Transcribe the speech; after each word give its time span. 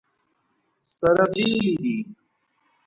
سره 0.95 1.25
بېلې 1.33 1.73
دي. 1.83 1.97